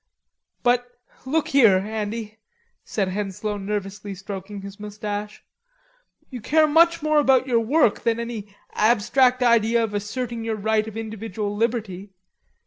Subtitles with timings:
[0.63, 2.39] "But, look here, Andy,"
[2.83, 5.43] said Henslowe nervously stroking his moustache.
[6.31, 10.87] "You care much more about your work than any abstract idea of asserting your right
[10.87, 12.09] of individual liberty.